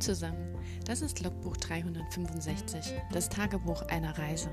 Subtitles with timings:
[0.00, 4.50] Zusammen, das ist Logbuch 365, das Tagebuch einer Reise.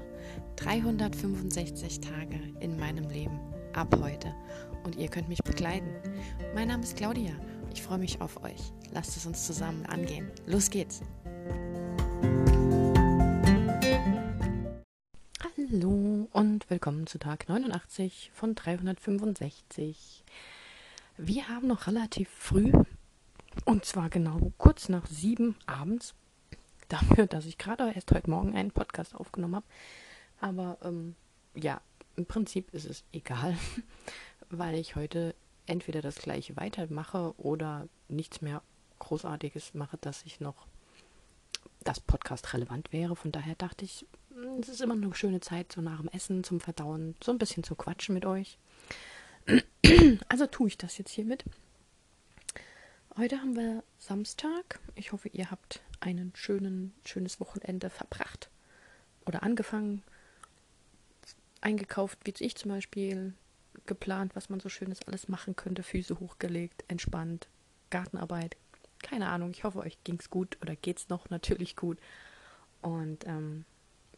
[0.55, 3.39] 365 Tage in meinem Leben,
[3.73, 4.33] ab heute.
[4.85, 5.89] Und ihr könnt mich begleiten.
[6.55, 7.33] Mein Name ist Claudia,
[7.73, 8.71] ich freue mich auf euch.
[8.93, 10.31] Lasst es uns zusammen angehen.
[10.45, 11.01] Los geht's!
[15.57, 20.23] Hallo und willkommen zu Tag 89 von 365.
[21.17, 22.71] Wir haben noch relativ früh
[23.65, 26.13] und zwar genau kurz nach sieben abends.
[26.89, 29.65] Dafür, dass ich gerade erst heute Morgen einen Podcast aufgenommen habe.
[30.39, 31.15] Aber ähm,
[31.55, 31.81] ja,
[32.15, 33.57] im Prinzip ist es egal,
[34.49, 35.35] weil ich heute
[35.65, 38.61] entweder das gleiche weitermache oder nichts mehr
[38.99, 40.67] Großartiges mache, dass ich noch
[41.83, 43.15] das Podcast relevant wäre.
[43.15, 46.43] Von daher dachte ich, hm, es ist immer eine schöne Zeit, so nach dem Essen
[46.43, 48.57] zum Verdauen, so ein bisschen zu quatschen mit euch.
[50.29, 51.43] Also tue ich das jetzt hiermit.
[53.15, 54.79] Heute haben wir Samstag.
[54.95, 58.49] Ich hoffe, ihr habt ein schönen, schönes Wochenende verbracht
[59.27, 60.01] oder angefangen,
[61.61, 63.33] eingekauft, wie ich zum Beispiel,
[63.85, 67.49] geplant, was man so schönes alles machen könnte, Füße hochgelegt, entspannt,
[67.91, 68.57] Gartenarbeit.
[69.03, 71.99] Keine Ahnung, ich hoffe, euch ging es gut oder geht es noch natürlich gut.
[72.81, 73.65] Und ähm,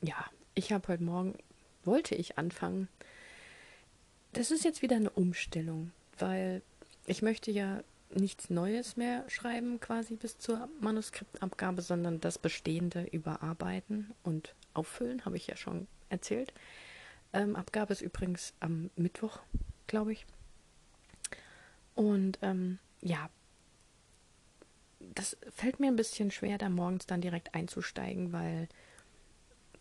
[0.01, 0.23] ja,
[0.53, 1.37] ich habe heute Morgen,
[1.83, 2.87] wollte ich anfangen.
[4.31, 6.61] Das ist jetzt wieder eine Umstellung, weil
[7.07, 14.13] ich möchte ja nichts Neues mehr schreiben, quasi bis zur Manuskriptabgabe, sondern das Bestehende überarbeiten
[14.23, 16.53] und auffüllen, habe ich ja schon erzählt.
[17.33, 19.39] Ähm, Abgabe ist übrigens am Mittwoch,
[19.87, 20.25] glaube ich.
[21.95, 23.29] Und ähm, ja,
[24.99, 28.67] das fällt mir ein bisschen schwer, da morgens dann direkt einzusteigen, weil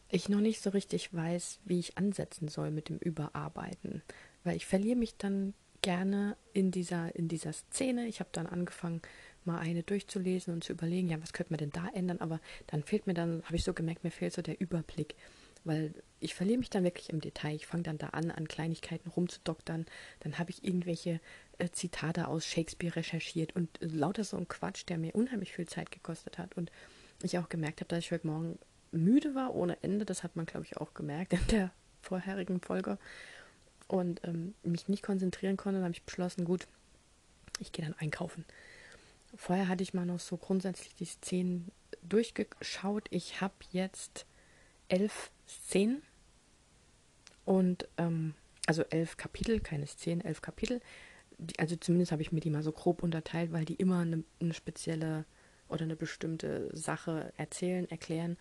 [0.08, 4.02] ich noch nicht so richtig weiß, wie ich ansetzen soll mit dem Überarbeiten.
[4.44, 5.54] Weil ich verliere mich dann
[5.84, 8.06] gerne in dieser, in dieser Szene.
[8.06, 9.02] Ich habe dann angefangen,
[9.44, 12.20] mal eine durchzulesen und zu überlegen, ja, was könnte man denn da ändern?
[12.20, 15.14] Aber dann fehlt mir dann, habe ich so gemerkt, mir fehlt so der Überblick.
[15.62, 17.54] Weil ich verliere mich dann wirklich im Detail.
[17.54, 19.84] Ich fange dann da an, an Kleinigkeiten rumzudoktern.
[20.20, 21.20] Dann habe ich irgendwelche
[21.58, 25.68] äh, Zitate aus Shakespeare recherchiert und äh, lauter so ein Quatsch, der mir unheimlich viel
[25.68, 26.56] Zeit gekostet hat.
[26.56, 26.72] Und
[27.22, 28.58] ich auch gemerkt habe, dass ich heute Morgen
[28.90, 30.06] müde war ohne Ende.
[30.06, 32.98] Das hat man, glaube ich, auch gemerkt in der vorherigen Folge
[33.94, 36.66] und ähm, mich nicht konzentrieren konnte, dann habe ich beschlossen, gut,
[37.60, 38.44] ich gehe dann einkaufen.
[39.36, 41.70] Vorher hatte ich mal noch so grundsätzlich die Szenen
[42.02, 43.06] durchgeschaut.
[43.10, 44.26] Ich habe jetzt
[44.88, 46.02] elf Szenen
[47.44, 48.34] und ähm,
[48.66, 50.80] also elf Kapitel, keine Szenen, elf Kapitel.
[51.38, 54.24] Die, also zumindest habe ich mir die mal so grob unterteilt, weil die immer eine,
[54.40, 55.24] eine spezielle
[55.68, 58.38] oder eine bestimmte Sache erzählen, erklären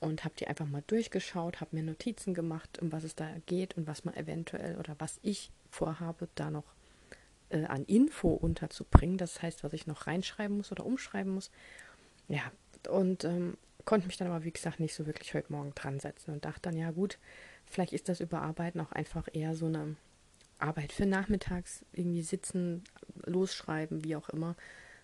[0.00, 3.76] und habe die einfach mal durchgeschaut, habe mir Notizen gemacht, um was es da geht
[3.76, 6.64] und was man eventuell oder was ich vorhabe, da noch
[7.50, 9.18] äh, an Info unterzubringen.
[9.18, 11.50] Das heißt, was ich noch reinschreiben muss oder umschreiben muss.
[12.28, 12.50] Ja,
[12.88, 16.32] und ähm, konnte mich dann aber, wie gesagt, nicht so wirklich heute Morgen dran setzen
[16.32, 17.18] und dachte dann, ja gut,
[17.66, 19.96] vielleicht ist das Überarbeiten auch einfach eher so eine
[20.58, 22.84] Arbeit für nachmittags, irgendwie sitzen,
[23.26, 24.56] losschreiben, wie auch immer.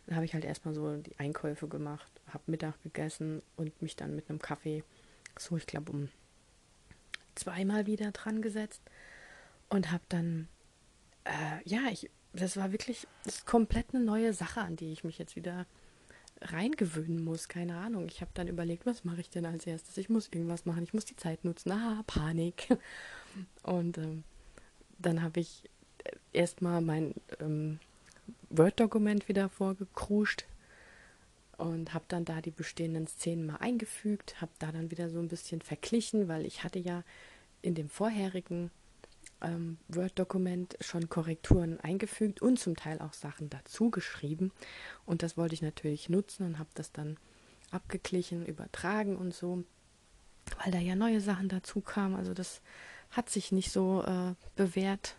[0.07, 4.17] Dann habe ich halt erstmal so die Einkäufe gemacht, habe Mittag gegessen und mich dann
[4.17, 4.83] mit einem Kaffee,
[5.39, 6.09] so ich glaube um
[7.35, 8.83] zweimal wieder dran gesetzt
[9.69, 10.49] und habe dann,
[11.25, 15.19] äh, ja, ich, das war wirklich das komplett eine neue Sache, an die ich mich
[15.19, 15.67] jetzt wieder
[16.41, 17.49] reingewöhnen muss.
[17.49, 18.07] Keine Ahnung.
[18.09, 19.97] Ich habe dann überlegt, was mache ich denn als erstes?
[19.97, 20.83] Ich muss irgendwas machen.
[20.83, 21.73] Ich muss die Zeit nutzen.
[21.73, 22.69] Ah, Panik.
[23.63, 24.23] Und ähm,
[24.99, 25.63] dann habe ich
[26.33, 27.81] erstmal mein ähm,
[28.51, 30.47] Word-Dokument wieder vorgekruscht
[31.57, 35.29] und habe dann da die bestehenden Szenen mal eingefügt, habe da dann wieder so ein
[35.29, 37.03] bisschen verglichen, weil ich hatte ja
[37.63, 38.71] in dem vorherigen
[39.41, 44.53] ähm, Word-Dokument schon Korrekturen eingefügt und zum Teil auch Sachen dazu geschrieben
[45.05, 47.17] und das wollte ich natürlich nutzen und habe das dann
[47.71, 49.65] abgeglichen, übertragen und so,
[50.63, 52.15] weil da ja neue Sachen dazu kamen.
[52.15, 52.61] Also das
[53.11, 55.17] hat sich nicht so äh, bewährt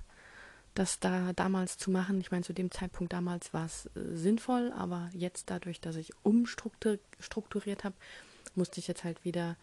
[0.77, 2.21] das da damals zu machen.
[2.21, 6.13] Ich meine, zu dem Zeitpunkt damals war es äh, sinnvoll, aber jetzt dadurch, dass ich
[6.23, 7.95] umstrukturiert habe,
[8.53, 9.57] musste ich jetzt halt wieder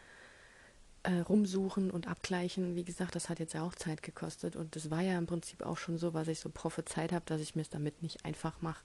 [1.05, 2.75] äh, rumsuchen und abgleichen.
[2.75, 5.62] Wie gesagt, das hat jetzt ja auch Zeit gekostet und das war ja im Prinzip
[5.62, 8.61] auch schon so, was ich so prophezeit habe, dass ich mir es damit nicht einfach
[8.61, 8.83] mache,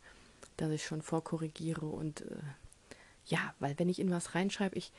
[0.57, 2.36] dass ich schon vorkorrigiere und äh,
[3.25, 4.92] ja, weil wenn ich in was reinschreibe, ich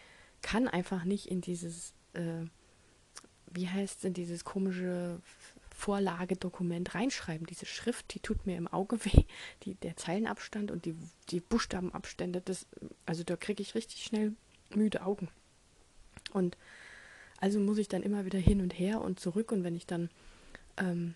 [0.42, 2.44] kann einfach nicht in dieses, äh,
[3.52, 5.20] wie heißt es, in dieses komische
[5.80, 7.46] Vorlagedokument reinschreiben.
[7.46, 9.24] Diese Schrift, die tut mir im Auge weh.
[9.64, 10.94] Die, der Zeilenabstand und die,
[11.30, 12.66] die Buchstabenabstände, das,
[13.06, 14.34] also da kriege ich richtig schnell
[14.74, 15.28] müde Augen.
[16.32, 16.56] Und
[17.38, 19.52] also muss ich dann immer wieder hin und her und zurück.
[19.52, 20.10] Und wenn ich dann,
[20.76, 21.14] ähm,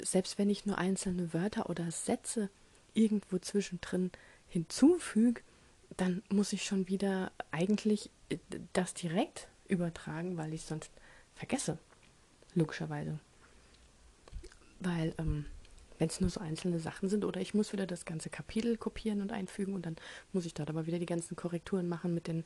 [0.00, 2.50] selbst wenn ich nur einzelne Wörter oder Sätze
[2.94, 4.10] irgendwo zwischendrin
[4.48, 5.42] hinzufüge,
[5.96, 8.38] dann muss ich schon wieder eigentlich äh,
[8.72, 10.90] das direkt übertragen, weil ich sonst
[11.34, 11.78] vergesse.
[12.54, 13.20] Logischerweise.
[14.82, 15.46] Weil, ähm,
[15.98, 19.20] wenn es nur so einzelne Sachen sind oder ich muss wieder das ganze Kapitel kopieren
[19.20, 19.96] und einfügen und dann
[20.32, 22.44] muss ich dort aber wieder die ganzen Korrekturen machen mit den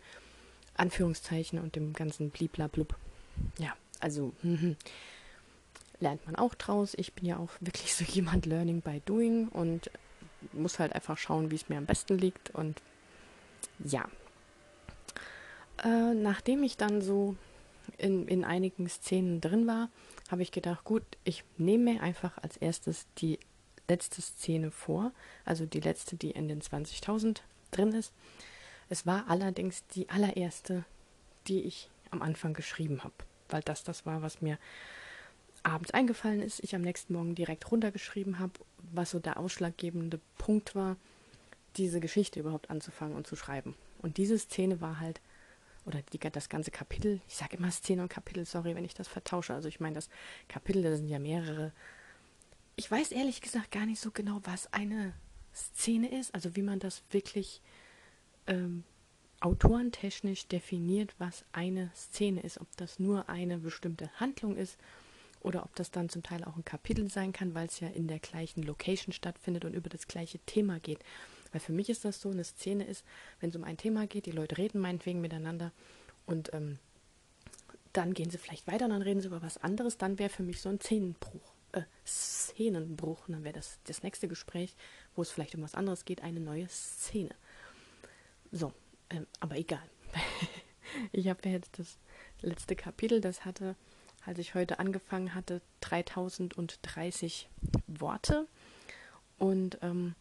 [0.74, 2.96] Anführungszeichen und dem ganzen Bliblablub.
[3.58, 4.76] Ja, also hm,
[6.00, 6.94] lernt man auch draus.
[6.96, 9.90] Ich bin ja auch wirklich so jemand Learning by Doing und
[10.52, 12.50] muss halt einfach schauen, wie es mir am besten liegt.
[12.50, 12.82] Und
[13.78, 14.06] ja,
[15.82, 17.36] äh, nachdem ich dann so
[17.98, 19.90] in, in einigen Szenen drin war,
[20.30, 23.38] habe ich gedacht, gut, ich nehme mir einfach als erstes die
[23.88, 25.12] letzte Szene vor,
[25.44, 27.38] also die letzte, die in den 20.000
[27.70, 28.12] drin ist.
[28.88, 30.84] Es war allerdings die allererste,
[31.48, 33.14] die ich am Anfang geschrieben habe,
[33.48, 34.58] weil das das war, was mir
[35.62, 38.52] abends eingefallen ist, ich am nächsten Morgen direkt runtergeschrieben habe,
[38.92, 40.96] was so der ausschlaggebende Punkt war,
[41.76, 43.74] diese Geschichte überhaupt anzufangen und zu schreiben.
[44.00, 45.20] Und diese Szene war halt,
[45.86, 49.08] oder die, das ganze Kapitel, ich sage immer Szene und Kapitel, sorry, wenn ich das
[49.08, 49.54] vertausche.
[49.54, 50.08] Also ich meine, das
[50.48, 51.72] Kapitel, da sind ja mehrere.
[52.74, 55.14] Ich weiß ehrlich gesagt gar nicht so genau, was eine
[55.54, 57.62] Szene ist, also wie man das wirklich
[58.46, 58.84] ähm,
[59.40, 64.78] autorentechnisch definiert, was eine Szene ist, ob das nur eine bestimmte Handlung ist
[65.40, 68.08] oder ob das dann zum Teil auch ein Kapitel sein kann, weil es ja in
[68.08, 70.98] der gleichen Location stattfindet und über das gleiche Thema geht.
[71.56, 73.02] Weil für mich ist das so, eine Szene ist,
[73.40, 75.72] wenn es um ein Thema geht, die Leute reden meinetwegen miteinander
[76.26, 76.78] und ähm,
[77.94, 80.42] dann gehen sie vielleicht weiter und dann reden sie über was anderes, dann wäre für
[80.42, 83.26] mich so ein Szenenbruch, äh, Szenenbruch.
[83.26, 84.76] Und dann wäre das das nächste Gespräch,
[85.14, 87.34] wo es vielleicht um was anderes geht, eine neue Szene.
[88.52, 88.74] So,
[89.08, 89.88] ähm, aber egal.
[91.12, 91.96] ich habe ja jetzt das
[92.42, 93.76] letzte Kapitel, das hatte,
[94.26, 97.48] als ich heute angefangen hatte, 3030
[97.86, 98.46] Worte.
[99.38, 100.14] Und ähm,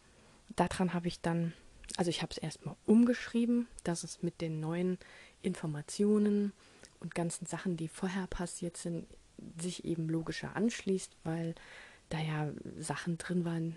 [0.54, 1.52] daran habe ich dann,
[1.96, 4.98] also ich habe es erstmal umgeschrieben, dass es mit den neuen
[5.42, 6.52] Informationen
[7.00, 9.06] und ganzen Sachen, die vorher passiert sind,
[9.60, 11.54] sich eben logischer anschließt, weil
[12.08, 13.76] da ja Sachen drin waren,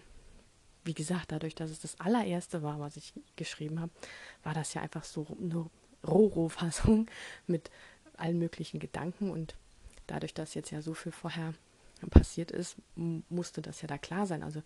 [0.85, 3.91] wie gesagt, dadurch, dass es das allererste war, was ich geschrieben habe,
[4.43, 5.69] war das ja einfach so eine
[6.07, 7.07] Roro-Fassung
[7.47, 7.69] mit
[8.17, 9.55] allen möglichen Gedanken und
[10.07, 11.53] dadurch, dass jetzt ja so viel vorher
[12.09, 14.43] passiert ist, musste das ja da klar sein.
[14.43, 14.63] Also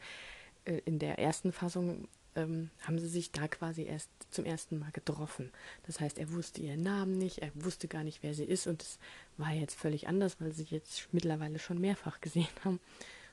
[0.65, 4.91] äh, in der ersten Fassung ähm, haben sie sich da quasi erst zum ersten Mal
[4.91, 5.51] getroffen.
[5.85, 8.81] Das heißt, er wusste ihren Namen nicht, er wusste gar nicht, wer sie ist und
[8.81, 8.99] es
[9.37, 12.79] war jetzt völlig anders, weil sie jetzt mittlerweile schon mehrfach gesehen haben.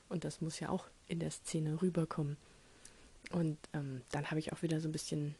[0.09, 2.37] Und das muss ja auch in der Szene rüberkommen.
[3.31, 5.35] Und ähm, dann habe ich auch wieder so ein bisschen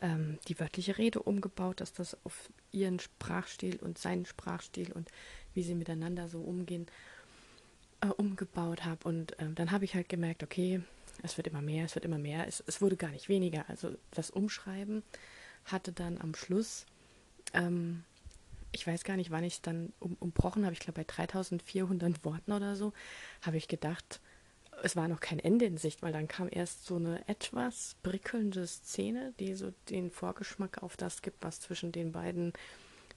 [0.00, 5.08] ähm, die wörtliche Rede umgebaut, dass das auf ihren Sprachstil und seinen Sprachstil und
[5.54, 6.86] wie sie miteinander so umgehen
[8.02, 9.08] äh, umgebaut habe.
[9.08, 10.82] Und äh, dann habe ich halt gemerkt, okay,
[11.22, 12.46] es wird immer mehr, es wird immer mehr.
[12.46, 13.64] Es, es wurde gar nicht weniger.
[13.68, 15.02] Also das Umschreiben
[15.64, 16.86] hatte dann am Schluss,
[17.54, 18.04] ähm,
[18.72, 22.24] ich weiß gar nicht, wann ich es dann um, umbrochen habe, ich glaube bei 3400
[22.24, 22.92] Worten oder so,
[23.42, 24.20] habe ich gedacht,
[24.82, 28.66] es war noch kein Ende in Sicht, weil dann kam erst so eine etwas prickelnde
[28.66, 32.52] Szene, die so den Vorgeschmack auf das gibt, was zwischen den beiden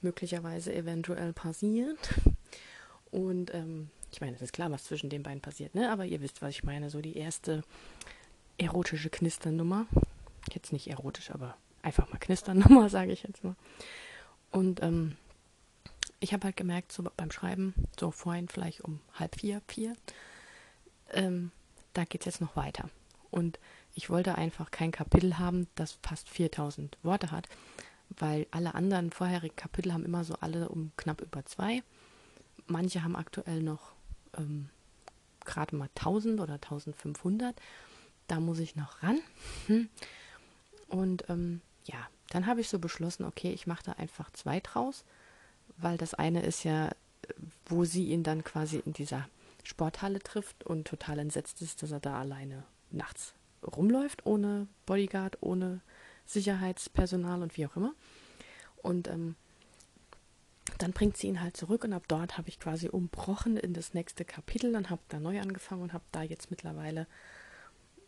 [0.02, 1.98] möglicherweise eventuell passiert.
[3.12, 5.92] Und ähm, ich meine, es ist klar, was zwischen den beiden passiert, ne?
[5.92, 6.90] Aber ihr wisst, was ich meine.
[6.90, 7.64] So die erste
[8.58, 9.88] erotische Knisternummer.
[10.54, 13.56] Jetzt nicht erotisch, aber einfach mal Knisternummer, sage ich jetzt mal.
[14.52, 15.18] Und ähm,
[16.22, 19.96] ich habe halt gemerkt, so beim Schreiben, so vorhin vielleicht um halb vier, vier,
[21.12, 21.52] ähm,
[21.94, 22.90] da geht es jetzt noch weiter.
[23.32, 23.60] Und
[23.96, 27.50] ich wollte einfach kein Kapitel haben, das fast 4000 Worte hat,
[28.18, 31.84] weil alle anderen vorherigen Kapitel haben immer so alle um knapp über zwei.
[32.68, 33.96] Manche haben aktuell noch
[34.38, 34.70] ähm,
[35.44, 37.56] gerade mal 1000 oder 1500.
[38.28, 39.20] Da muss ich noch ran.
[40.88, 45.04] Und ähm, ja, dann habe ich so beschlossen, okay, ich mache da einfach zwei draus,
[45.78, 46.92] weil das eine ist ja,
[47.66, 49.28] wo sie ihn dann quasi in dieser
[49.64, 55.82] Sporthalle trifft und total entsetzt ist, dass er da alleine nachts rumläuft, ohne Bodyguard, ohne
[56.26, 57.94] Sicherheitspersonal und wie auch immer.
[58.78, 59.36] Und ähm,
[60.78, 63.94] dann bringt sie ihn halt zurück und ab dort habe ich quasi umbrochen in das
[63.94, 67.08] nächste Kapitel und habe da neu angefangen und habe da jetzt mittlerweile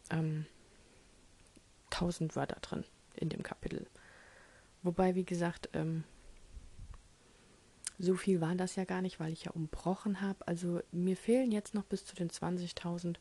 [0.10, 0.46] ähm,
[1.92, 2.84] 1000 Wörter drin
[3.16, 3.88] in dem Kapitel.
[4.84, 6.04] Wobei, wie gesagt, ähm,
[8.00, 10.48] so viel waren das ja gar nicht, weil ich ja umbrochen habe.
[10.48, 13.16] Also mir fehlen jetzt noch bis zu den 20.000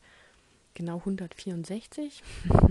[0.75, 2.21] genau 164.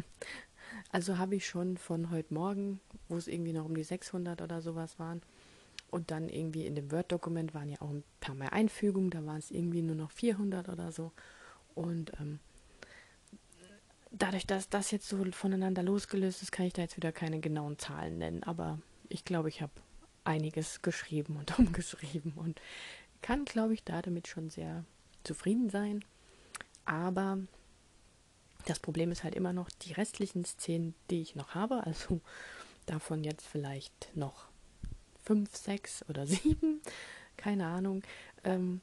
[0.92, 4.62] also habe ich schon von heute Morgen, wo es irgendwie noch um die 600 oder
[4.62, 5.22] sowas waren,
[5.90, 9.38] und dann irgendwie in dem Word-Dokument waren ja auch ein paar mehr Einfügungen, da waren
[9.38, 11.12] es irgendwie nur noch 400 oder so.
[11.74, 12.40] Und ähm,
[14.10, 17.78] dadurch, dass das jetzt so voneinander losgelöst ist, kann ich da jetzt wieder keine genauen
[17.78, 18.42] Zahlen nennen.
[18.42, 19.72] Aber ich glaube, ich habe
[20.24, 22.60] einiges geschrieben und umgeschrieben und
[23.22, 24.84] kann, glaube ich, da damit schon sehr
[25.24, 26.04] zufrieden sein.
[26.84, 27.38] Aber
[28.66, 31.84] das Problem ist halt immer noch die restlichen Szenen, die ich noch habe.
[31.86, 32.20] Also
[32.86, 34.48] davon jetzt vielleicht noch
[35.26, 36.80] fünf, sechs oder sieben,
[37.36, 38.02] keine Ahnung.
[38.44, 38.80] Ähm,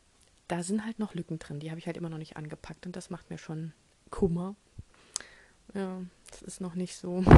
[0.47, 2.95] da sind halt noch Lücken drin, die habe ich halt immer noch nicht angepackt und
[2.95, 3.73] das macht mir schon
[4.11, 4.55] Kummer.
[5.73, 7.23] Ja, das ist noch nicht so.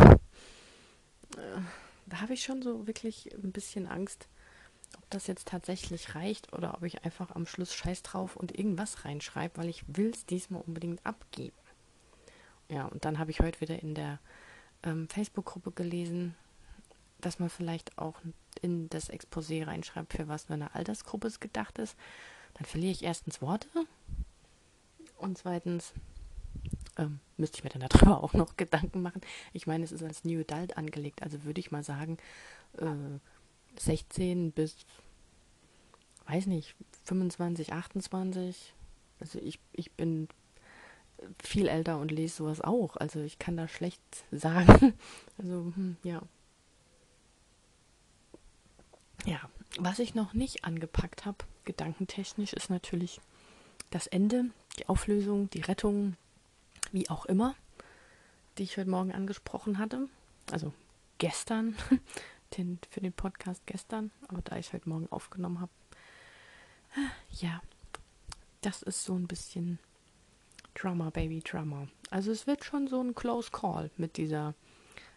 [1.37, 1.59] Äh,
[2.05, 4.29] da habe ich schon so wirklich ein bisschen Angst,
[4.95, 9.05] ob das jetzt tatsächlich reicht oder ob ich einfach am Schluss Scheiß drauf und irgendwas
[9.05, 11.57] reinschreibe, weil ich will es diesmal unbedingt abgeben.
[12.69, 14.19] Ja, und dann habe ich heute wieder in der
[14.83, 16.35] ähm, Facebook-Gruppe gelesen,
[17.21, 18.15] dass man vielleicht auch
[18.61, 21.95] in das Exposé reinschreibt, für was für eine Altersgruppe es gedacht ist.
[22.55, 23.67] Dann verliere ich erstens Worte
[25.17, 25.93] und zweitens
[26.97, 29.21] ähm, müsste ich mir dann darüber auch noch Gedanken machen.
[29.53, 32.17] Ich meine, es ist als New Adult angelegt, also würde ich mal sagen,
[32.77, 33.19] äh,
[33.77, 34.77] 16 bis,
[36.27, 38.73] weiß nicht, 25, 28.
[39.19, 40.27] Also ich, ich bin
[41.41, 42.97] viel älter und lese sowas auch.
[42.97, 44.93] Also ich kann da schlecht sagen.
[45.37, 46.21] Also, hm, ja.
[49.25, 49.39] Ja,
[49.79, 53.19] was ich noch nicht angepackt habe, gedankentechnisch, ist natürlich
[53.89, 54.45] das Ende,
[54.77, 56.15] die Auflösung, die Rettung,
[56.91, 57.55] wie auch immer,
[58.57, 60.07] die ich heute Morgen angesprochen hatte.
[60.51, 60.73] Also
[61.17, 61.75] gestern,
[62.57, 65.71] den, für den Podcast gestern, aber da ich heute Morgen aufgenommen habe.
[67.31, 67.61] Ja,
[68.61, 69.79] das ist so ein bisschen
[70.75, 71.87] Drama, Baby, Drama.
[72.11, 74.53] Also es wird schon so ein Close Call mit dieser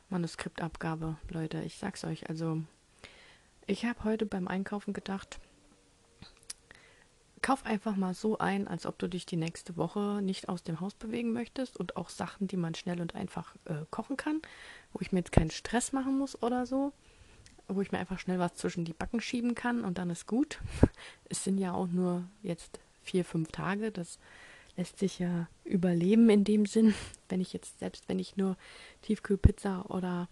[0.09, 1.63] Manuskriptabgabe, Leute.
[1.63, 2.63] Ich sag's euch, also
[3.69, 5.39] ich habe heute beim Einkaufen gedacht,
[7.43, 10.81] kauf einfach mal so ein, als ob du dich die nächste Woche nicht aus dem
[10.81, 14.41] Haus bewegen möchtest und auch Sachen, die man schnell und einfach äh, kochen kann,
[14.93, 16.93] wo ich mir jetzt keinen Stress machen muss oder so,
[17.69, 20.61] wo ich mir einfach schnell was zwischen die Backen schieben kann und dann ist gut.
[21.29, 24.19] Es sind ja auch nur jetzt vier, fünf Tage, das
[24.79, 26.95] lässt sich ja überleben in dem Sinn,
[27.29, 28.57] wenn ich jetzt, selbst wenn ich nur
[29.03, 30.27] Tiefkühlpizza oder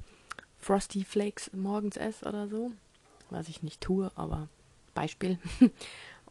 [0.57, 2.73] Frosty Flakes morgens esse oder so,
[3.30, 4.49] was ich nicht tue, aber
[4.95, 5.38] Beispiel.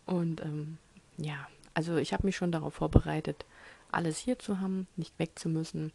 [0.06, 0.78] Und ähm,
[1.18, 3.46] ja, also ich habe mich schon darauf vorbereitet,
[3.92, 5.92] alles hier zu haben, nicht weg zu müssen,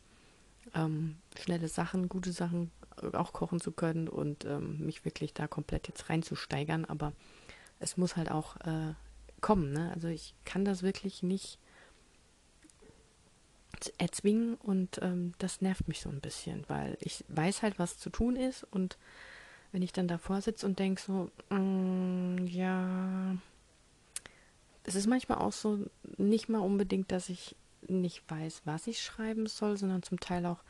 [0.75, 2.71] ähm, schnelle Sachen, gute Sachen
[3.03, 6.85] äh, auch kochen zu können und ähm, mich wirklich da komplett jetzt reinzusteigern.
[6.85, 7.13] Aber
[7.79, 8.95] es muss halt auch äh,
[9.41, 9.73] kommen.
[9.73, 9.91] Ne?
[9.95, 11.59] Also ich kann das wirklich nicht
[13.99, 18.11] erzwingen und ähm, das nervt mich so ein bisschen, weil ich weiß halt, was zu
[18.11, 18.99] tun ist und
[19.73, 23.37] wenn ich dann davor sitze und denke so, mm, ja,
[24.85, 25.87] es ist manchmal auch so,
[26.17, 27.55] nicht mal unbedingt, dass ich
[27.89, 30.63] nicht weiß, was ich schreiben soll, sondern zum Teil auch,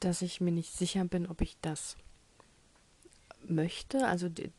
[0.00, 1.96] dass ich mir nicht sicher bin, ob ich das
[3.46, 4.06] möchte.
[4.06, 4.50] Also die,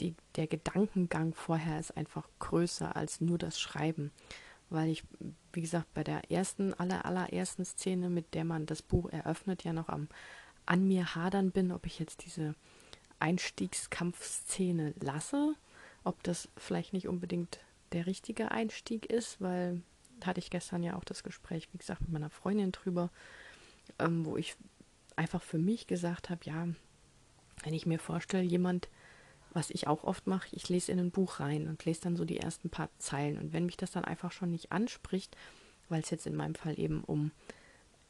[0.00, 4.12] die, der Gedankengang vorher ist einfach größer als nur das Schreiben.
[4.68, 5.04] Weil ich,
[5.52, 9.72] wie gesagt, bei der ersten, aller, allerersten Szene, mit der man das Buch eröffnet, ja
[9.72, 10.08] noch am
[10.66, 12.54] an mir hadern bin, ob ich jetzt diese
[13.18, 15.54] Einstiegskampfszene lasse,
[16.04, 17.60] ob das vielleicht nicht unbedingt
[17.92, 19.80] der richtige Einstieg ist, weil
[20.24, 23.10] hatte ich gestern ja auch das Gespräch, wie gesagt, mit meiner Freundin drüber,
[23.98, 24.56] ähm, wo ich
[25.14, 26.68] einfach für mich gesagt habe, ja,
[27.62, 28.88] wenn ich mir vorstelle, jemand,
[29.52, 32.24] was ich auch oft mache, ich lese in ein Buch rein und lese dann so
[32.24, 33.38] die ersten paar Zeilen.
[33.38, 35.36] Und wenn mich das dann einfach schon nicht anspricht,
[35.88, 37.30] weil es jetzt in meinem Fall eben um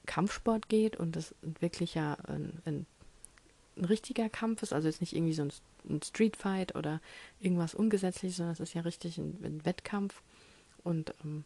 [0.06, 2.86] Kampfsport geht und das wirklich ja ein, ein,
[3.76, 5.52] ein richtiger Kampf ist, also jetzt nicht irgendwie so ein,
[5.88, 7.00] ein Streetfight oder
[7.40, 10.22] irgendwas Ungesetzliches, sondern es ist ja richtig ein, ein Wettkampf
[10.82, 11.44] und ähm,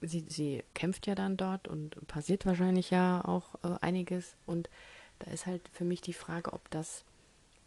[0.00, 4.70] sie, sie kämpft ja dann dort und passiert wahrscheinlich ja auch äh, einiges und
[5.18, 7.04] da ist halt für mich die Frage, ob das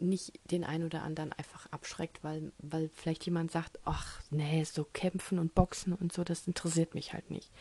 [0.01, 4.85] nicht den einen oder anderen einfach abschreckt, weil, weil vielleicht jemand sagt, ach nee, so
[4.93, 7.51] kämpfen und boxen und so, das interessiert mich halt nicht.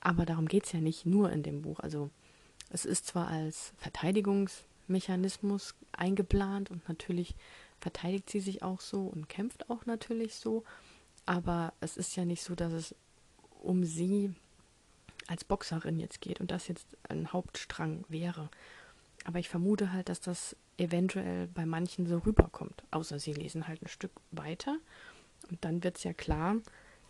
[0.00, 1.80] Aber darum geht es ja nicht nur in dem Buch.
[1.80, 2.10] Also
[2.70, 7.34] es ist zwar als Verteidigungsmechanismus eingeplant und natürlich
[7.80, 10.64] verteidigt sie sich auch so und kämpft auch natürlich so,
[11.26, 12.94] aber es ist ja nicht so, dass es
[13.60, 14.34] um sie
[15.26, 18.48] als Boxerin jetzt geht und das jetzt ein Hauptstrang wäre.
[19.24, 23.82] Aber ich vermute halt, dass das eventuell bei manchen so rüberkommt, außer sie lesen halt
[23.82, 24.78] ein Stück weiter
[25.50, 26.56] und dann wird es ja klar,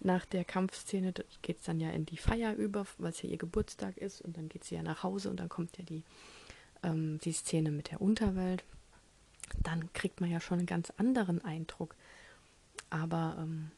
[0.00, 1.12] nach der Kampfszene
[1.42, 4.36] geht es dann ja in die Feier über, weil es ja ihr Geburtstag ist und
[4.36, 6.04] dann geht sie ja nach Hause und dann kommt ja die,
[6.82, 8.64] ähm, die Szene mit der Unterwelt.
[9.62, 11.96] Dann kriegt man ja schon einen ganz anderen Eindruck.
[12.90, 13.70] Aber ähm,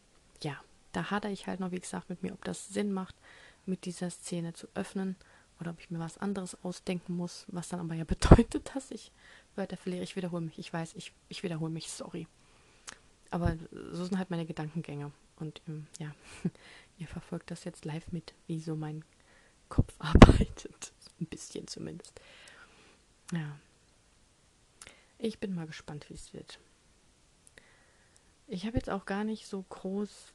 [0.42, 0.60] ja,
[0.92, 3.14] da hadere ich halt noch, wie gesagt, mit mir, ob das Sinn macht,
[3.66, 5.16] mit dieser Szene zu öffnen
[5.60, 9.10] oder ob ich mir was anderes ausdenken muss, was dann aber ja bedeutet, dass ich
[9.56, 10.02] Wörter verliere.
[10.02, 12.26] Ich wiederhole mich, ich weiß, ich, ich wiederhole mich, sorry.
[13.30, 13.56] Aber
[13.92, 15.12] so sind halt meine Gedankengänge.
[15.40, 16.14] Und ähm, ja,
[16.98, 19.04] ihr verfolgt das jetzt live mit, wie so mein
[19.68, 20.92] Kopf arbeitet.
[21.20, 22.20] Ein bisschen zumindest.
[23.32, 23.58] Ja.
[25.18, 26.58] Ich bin mal gespannt, wie es wird.
[28.46, 30.32] Ich habe jetzt auch gar nicht so groß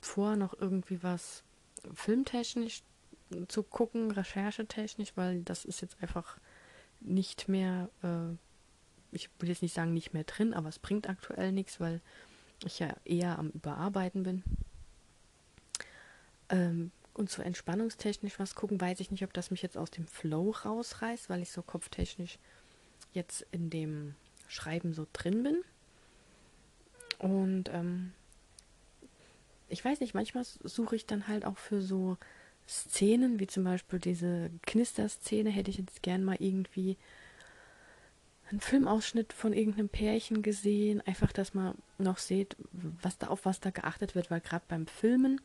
[0.00, 1.44] vor, noch irgendwie was
[1.94, 2.82] filmtechnisch
[3.48, 6.38] zu gucken, recherchetechnisch, weil das ist jetzt einfach
[7.00, 8.34] nicht mehr, äh,
[9.12, 12.00] ich will jetzt nicht sagen nicht mehr drin, aber es bringt aktuell nichts, weil
[12.64, 14.42] ich ja eher am Überarbeiten bin.
[16.48, 20.06] Ähm, und so entspannungstechnisch was gucken, weiß ich nicht, ob das mich jetzt aus dem
[20.06, 22.38] Flow rausreißt, weil ich so kopftechnisch
[23.12, 24.14] jetzt in dem
[24.46, 25.62] Schreiben so drin bin.
[27.18, 28.12] Und ähm,
[29.68, 32.16] ich weiß nicht, manchmal suche ich dann halt auch für so
[32.68, 36.96] Szenen, wie zum Beispiel diese Knister-Szene, hätte ich jetzt gern mal irgendwie
[38.50, 42.56] einen Filmausschnitt von irgendeinem Pärchen gesehen, einfach, dass man noch sieht,
[43.02, 45.40] was da auf was da geachtet wird, weil gerade beim Filmen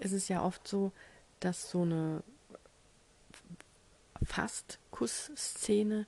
[0.00, 0.92] ist es ja oft so,
[1.40, 2.22] dass so eine
[4.22, 6.06] fast Kussszene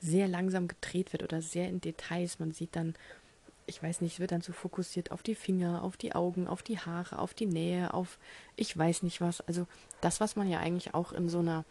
[0.00, 2.38] sehr langsam gedreht wird oder sehr in Details.
[2.38, 2.94] Man sieht dann,
[3.66, 6.62] ich weiß nicht, es wird dann so fokussiert auf die Finger, auf die Augen, auf
[6.62, 8.18] die Haare, auf die Nähe, auf
[8.56, 9.40] ich weiß nicht was.
[9.42, 9.66] Also
[10.00, 11.64] das, was man ja eigentlich auch in so einer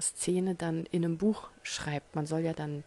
[0.00, 2.16] Szene dann in einem Buch schreibt.
[2.16, 2.82] Man soll ja dann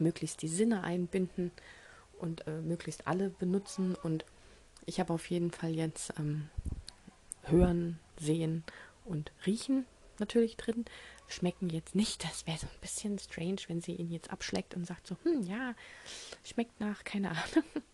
[0.00, 1.50] möglichst die Sinne einbinden
[2.18, 3.94] und äh, möglichst alle benutzen.
[3.94, 4.24] Und
[4.86, 6.48] ich habe auf jeden Fall jetzt ähm,
[7.44, 8.64] Hören, Sehen
[9.04, 9.86] und Riechen
[10.18, 10.84] natürlich drin.
[11.28, 12.24] Schmecken jetzt nicht.
[12.24, 15.42] Das wäre so ein bisschen strange, wenn sie ihn jetzt abschleckt und sagt so, hm,
[15.42, 15.74] ja,
[16.44, 17.64] schmeckt nach, keine Ahnung.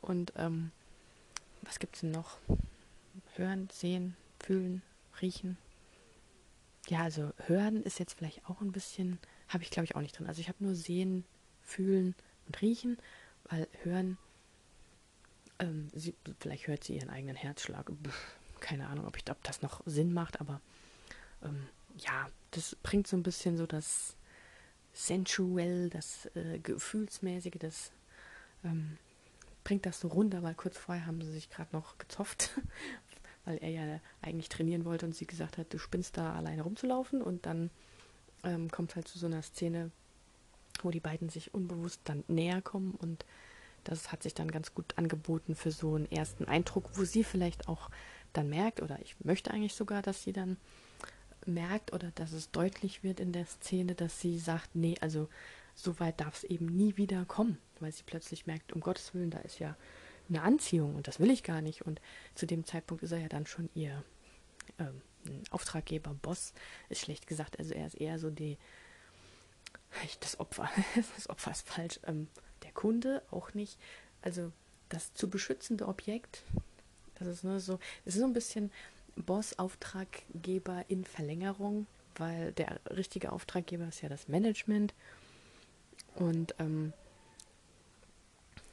[0.00, 0.70] Und ähm,
[1.62, 2.38] was es denn noch?
[3.36, 4.82] Hören, sehen, fühlen,
[5.22, 5.56] riechen.
[6.88, 10.18] Ja, also hören ist jetzt vielleicht auch ein bisschen, habe ich glaube ich auch nicht
[10.18, 10.26] drin.
[10.26, 11.24] Also ich habe nur sehen,
[11.64, 12.14] fühlen
[12.46, 12.98] und riechen,
[13.48, 14.18] weil hören,
[15.58, 17.90] ähm, sie, vielleicht hört sie ihren eigenen Herzschlag.
[18.60, 20.60] Keine Ahnung, ob, ich, ob das noch Sinn macht, aber
[21.42, 21.66] ähm,
[21.98, 24.16] ja, das bringt so ein bisschen so das
[24.92, 27.90] Sensuell, das äh, Gefühlsmäßige, das
[28.64, 28.96] ähm,
[29.64, 32.50] bringt das so runter, weil kurz vorher haben sie sich gerade noch gezofft,
[33.44, 37.22] weil er ja eigentlich trainieren wollte und sie gesagt hat, du spinnst da alleine rumzulaufen
[37.22, 37.70] und dann
[38.44, 39.90] ähm, kommt halt zu so einer Szene,
[40.84, 43.24] wo die beiden sich unbewusst dann näher kommen und
[43.84, 47.68] das hat sich dann ganz gut angeboten für so einen ersten Eindruck, wo sie vielleicht
[47.68, 47.90] auch
[48.32, 50.56] dann merkt, oder ich möchte eigentlich sogar, dass sie dann
[51.46, 55.28] merkt oder dass es deutlich wird in der Szene, dass sie sagt, nee, also
[55.74, 59.30] so weit darf es eben nie wieder kommen, weil sie plötzlich merkt, um Gottes Willen,
[59.30, 59.76] da ist ja
[60.28, 61.82] eine Anziehung und das will ich gar nicht.
[61.82, 62.00] Und
[62.34, 64.02] zu dem Zeitpunkt ist er ja dann schon ihr
[64.78, 65.02] ähm,
[65.50, 66.54] Auftraggeber, Boss,
[66.88, 67.58] ist schlecht gesagt.
[67.58, 68.56] Also er ist eher so die,
[70.20, 70.70] das Opfer,
[71.16, 72.28] das Opfer ist falsch, ähm,
[72.62, 73.78] der Kunde auch nicht.
[74.22, 74.52] Also
[74.88, 76.42] das zu beschützende Objekt,
[77.16, 78.70] das ist nur so, es ist so ein bisschen
[79.16, 84.94] Boss, Auftraggeber in Verlängerung, weil der richtige Auftraggeber ist ja das Management
[86.14, 86.92] und ähm,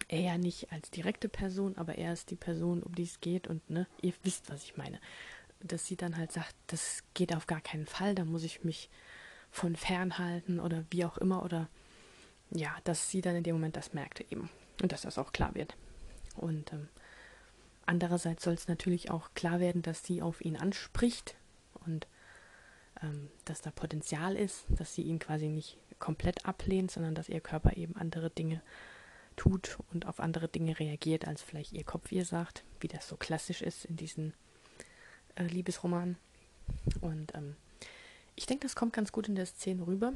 [0.08, 3.48] er ja nicht als direkte Person, aber er ist die Person, um die es geht
[3.48, 5.00] und ne, ihr wisst, was ich meine.
[5.62, 8.90] Dass sie dann halt sagt, das geht auf gar keinen Fall, da muss ich mich
[9.52, 11.68] von fernhalten oder wie auch immer oder
[12.52, 14.50] ja, dass sie dann in dem Moment das merkte eben
[14.82, 15.76] und dass das auch klar wird.
[16.36, 16.88] Und ähm,
[17.86, 21.36] andererseits soll es natürlich auch klar werden, dass sie auf ihn anspricht
[21.86, 22.08] und
[23.02, 27.42] ähm, dass da Potenzial ist, dass sie ihn quasi nicht komplett ablehnt, sondern dass ihr
[27.42, 28.62] Körper eben andere Dinge
[29.36, 33.16] tut und auf andere Dinge reagiert, als vielleicht ihr Kopf ihr sagt, wie das so
[33.16, 34.34] klassisch ist in diesen
[35.36, 36.18] äh, Liebesromanen.
[37.02, 37.56] Und ähm,
[38.42, 40.14] ich denke, das kommt ganz gut in der Szene rüber.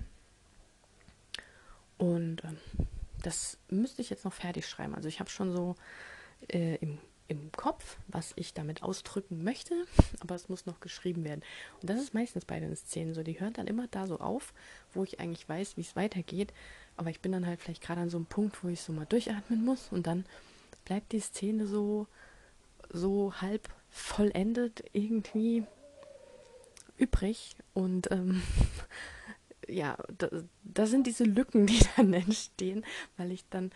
[2.00, 2.58] Und ähm,
[3.22, 4.96] das müsste ich jetzt noch fertig schreiben.
[4.96, 5.76] Also ich habe schon so
[6.48, 9.76] äh, im, im Kopf, was ich damit ausdrücken möchte,
[10.22, 11.44] aber es muss noch geschrieben werden.
[11.80, 13.22] Und das ist meistens bei den Szenen so.
[13.22, 14.56] Die hören dann immer da so auf,
[14.92, 16.52] wo ich eigentlich weiß, wie es weitergeht.
[16.98, 19.06] Aber ich bin dann halt vielleicht gerade an so einem Punkt, wo ich so mal
[19.06, 20.26] durchatmen muss und dann
[20.84, 22.08] bleibt die Szene so,
[22.90, 25.64] so halb vollendet irgendwie
[26.98, 28.42] übrig und ähm,
[29.68, 30.30] ja, da,
[30.64, 32.86] da, sind diese Lücken, die dann entstehen,
[33.18, 33.72] weil ich dann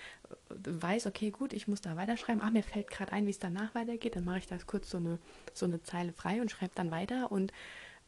[0.50, 2.42] weiß, okay, gut, ich muss da weiterschreiben.
[2.44, 4.16] Ach, mir fällt gerade ein, wie es danach weitergeht.
[4.16, 5.20] Dann mache ich das kurz so eine,
[5.54, 7.32] so eine Zeile frei und schreibe dann weiter.
[7.32, 7.52] Und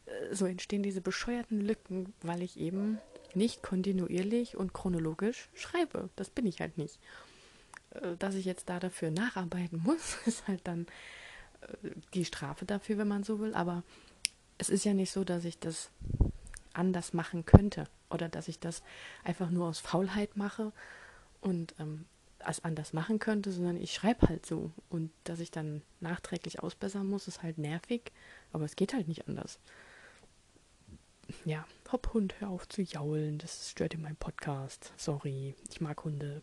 [0.06, 2.98] äh, so entstehen diese bescheuerten Lücken, weil ich eben
[3.34, 6.10] nicht kontinuierlich und chronologisch schreibe.
[6.16, 6.98] Das bin ich halt nicht.
[7.90, 10.86] Äh, dass ich jetzt da dafür nacharbeiten muss, ist halt dann
[11.60, 13.54] äh, die Strafe dafür, wenn man so will.
[13.54, 13.82] Aber
[14.62, 15.90] es ist ja nicht so, dass ich das
[16.72, 18.84] anders machen könnte oder dass ich das
[19.24, 20.70] einfach nur aus Faulheit mache
[21.40, 22.04] und ähm,
[22.38, 24.70] es anders machen könnte, sondern ich schreibe halt so.
[24.88, 28.12] Und dass ich dann nachträglich ausbessern muss, ist halt nervig,
[28.52, 29.58] aber es geht halt nicht anders.
[31.44, 34.92] Ja, hopp Hund, hör auf zu jaulen, das stört in meinem Podcast.
[34.96, 36.40] Sorry, ich mag Hunde.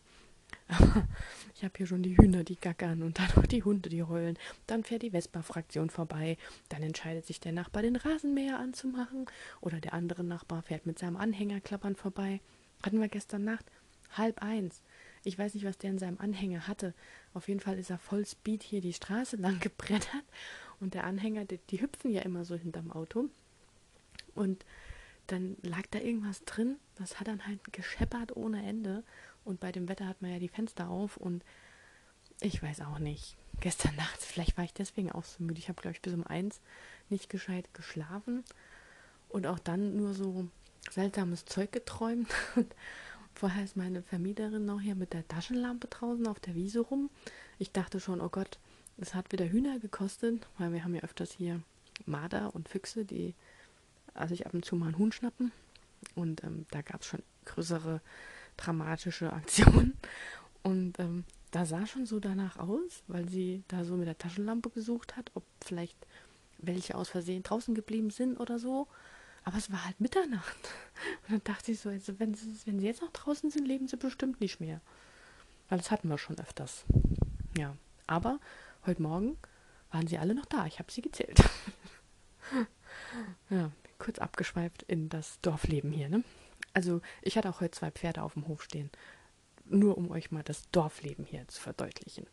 [1.54, 4.38] ich habe hier schon die Hühner, die gackern und dann noch die Hunde, die heulen.
[4.66, 6.36] Dann fährt die Vespa-Fraktion vorbei.
[6.68, 9.26] Dann entscheidet sich der Nachbar, den Rasenmäher anzumachen.
[9.60, 12.40] Oder der andere Nachbar fährt mit seinem Anhänger klappern vorbei.
[12.82, 13.64] Hatten wir gestern Nacht
[14.12, 14.82] halb eins.
[15.24, 16.94] Ich weiß nicht, was der in seinem Anhänger hatte.
[17.34, 20.24] Auf jeden Fall ist er voll Speed hier die Straße lang gebrettert.
[20.80, 23.28] Und der Anhänger, die, die hüpfen ja immer so hinterm Auto.
[24.34, 24.64] Und
[25.26, 26.76] dann lag da irgendwas drin.
[26.96, 29.04] Das hat dann halt gescheppert ohne Ende.
[29.44, 31.16] Und bei dem Wetter hat man ja die Fenster auf.
[31.16, 31.44] Und
[32.40, 33.36] ich weiß auch nicht.
[33.60, 35.58] Gestern Nacht, vielleicht war ich deswegen auch so müde.
[35.58, 36.60] Ich habe, glaube ich, bis um eins
[37.08, 38.44] nicht gescheit geschlafen.
[39.28, 40.48] Und auch dann nur so
[40.90, 42.30] seltsames Zeug geträumt.
[43.34, 47.10] Vorher ist meine Vermieterin noch hier mit der Taschenlampe draußen auf der Wiese rum.
[47.58, 48.58] Ich dachte schon, oh Gott,
[48.98, 51.62] es hat wieder Hühner gekostet, weil wir haben ja öfters hier
[52.06, 53.34] Marder und Füchse, die
[54.14, 55.52] also ab und zu mal einen Huhn schnappen.
[56.14, 58.00] Und ähm, da gab es schon größere
[58.60, 59.96] dramatische Aktionen.
[60.62, 64.70] Und ähm, da sah schon so danach aus, weil sie da so mit der Taschenlampe
[64.70, 65.96] gesucht hat, ob vielleicht
[66.58, 68.86] welche aus Versehen draußen geblieben sind oder so.
[69.44, 70.58] Aber es war halt Mitternacht.
[71.28, 73.88] Und dann dachte ich so, also wenn, sie, wenn sie jetzt noch draußen sind, leben
[73.88, 74.80] sie bestimmt nicht mehr.
[75.68, 76.84] Weil das hatten wir schon öfters.
[77.56, 77.76] Ja.
[78.06, 78.40] Aber
[78.86, 79.38] heute Morgen
[79.92, 80.66] waren sie alle noch da.
[80.66, 81.40] Ich habe sie gezählt.
[83.50, 86.24] ja, kurz abgeschweift in das Dorfleben hier, ne?
[86.72, 88.90] Also, ich hatte auch heute zwei Pferde auf dem Hof stehen.
[89.64, 92.26] Nur um euch mal das Dorfleben hier zu verdeutlichen.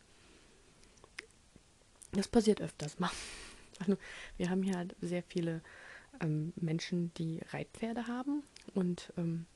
[2.12, 3.10] Das passiert öfters mal.
[3.80, 3.96] Also,
[4.36, 5.62] wir haben hier halt sehr viele
[6.20, 8.42] ähm, Menschen, die Reitpferde haben
[8.74, 9.46] und ähm,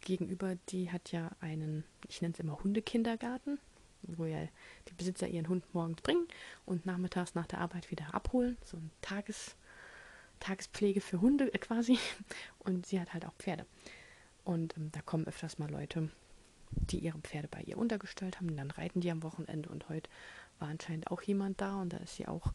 [0.00, 3.58] gegenüber, die hat ja einen, ich nenne es immer Hundekindergarten,
[4.02, 4.48] wo ja
[4.88, 6.26] die Besitzer ihren Hund morgens bringen
[6.66, 9.56] und nachmittags nach der Arbeit wieder abholen, so ein Tages,
[10.40, 11.98] Tagespflege für Hunde äh, quasi
[12.58, 13.64] und sie hat halt auch Pferde.
[14.44, 16.10] Und ähm, da kommen öfters mal Leute,
[16.70, 18.56] die ihre Pferde bei ihr untergestellt haben.
[18.56, 19.68] Dann reiten die am Wochenende.
[19.68, 20.10] Und heute
[20.58, 21.80] war anscheinend auch jemand da.
[21.80, 22.52] Und da ist sie auch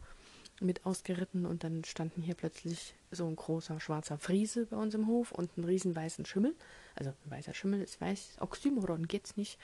[0.59, 5.07] mit ausgeritten und dann standen hier plötzlich so ein großer schwarzer Friese bei uns im
[5.07, 6.55] Hof und ein riesen weißen Schimmel.
[6.95, 9.59] Also ein weißer Schimmel ist weiß, Oxymoron geht's nicht.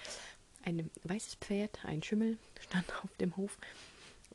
[0.63, 3.57] Ein weißes Pferd, ein Schimmel stand auf dem Hof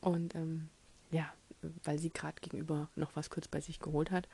[0.01, 0.69] und ähm,
[1.11, 1.31] ja,
[1.83, 4.27] weil sie gerade gegenüber noch was kurz bei sich geholt hat,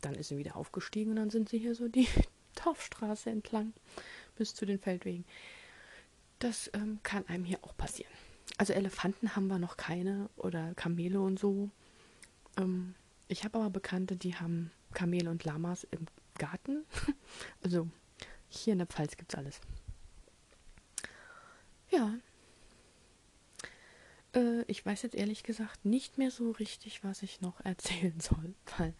[0.00, 2.08] dann ist sie wieder aufgestiegen und dann sind sie hier so die
[2.64, 3.72] Dorfstraße entlang
[4.36, 5.24] bis zu den Feldwegen.
[6.38, 8.12] Das ähm, kann einem hier auch passieren.
[8.56, 11.70] Also Elefanten haben wir noch keine oder Kamele und so.
[12.56, 12.94] Ähm,
[13.26, 16.06] ich habe aber Bekannte, die haben Kamele und Lamas im
[16.38, 16.84] Garten.
[17.62, 17.88] also
[18.48, 19.60] hier in der Pfalz gibt es alles.
[21.90, 22.14] Ja.
[24.34, 28.54] Äh, ich weiß jetzt ehrlich gesagt nicht mehr so richtig, was ich noch erzählen soll,
[28.78, 28.94] weil